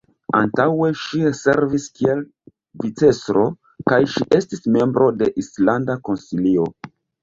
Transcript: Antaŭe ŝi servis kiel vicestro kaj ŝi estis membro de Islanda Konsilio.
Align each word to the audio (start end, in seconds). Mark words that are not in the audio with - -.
Antaŭe 0.37 0.87
ŝi 1.01 1.19
servis 1.39 1.85
kiel 1.99 2.25
vicestro 2.87 3.47
kaj 3.93 4.03
ŝi 4.17 4.27
estis 4.43 4.69
membro 4.81 5.15
de 5.23 5.33
Islanda 5.47 6.03
Konsilio. 6.09 6.73